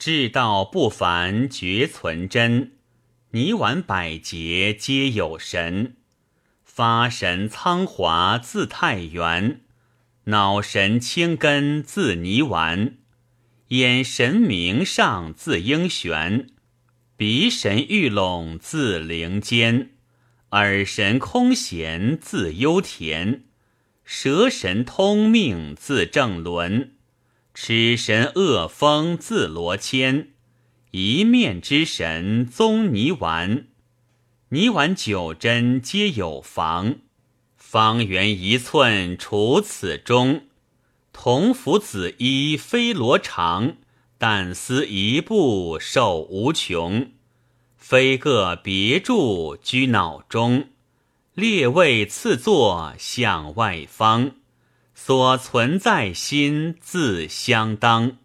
[0.00, 2.72] 至道不凡绝存真，
[3.32, 5.96] 泥丸百劫皆有神。
[6.64, 9.60] 发神苍华自太元，
[10.24, 12.96] 脑神清根自泥丸，
[13.68, 16.46] 眼神明上自英玄，
[17.18, 19.90] 鼻神玉拢自灵间，
[20.52, 23.42] 耳神空闲自幽田，
[24.02, 26.92] 舌神通命自正伦，
[27.62, 30.30] 使神恶风自罗牵，
[30.92, 33.66] 一面之神宗泥丸。
[34.48, 37.00] 泥丸九针皆有房，
[37.58, 40.46] 方圆一寸除此中。
[41.12, 43.76] 铜符紫衣飞罗长，
[44.16, 47.12] 但思一步受无穷。
[47.76, 50.70] 非各别住居脑中，
[51.34, 54.30] 列位次坐向外方。
[55.02, 58.18] 所存在心自相当。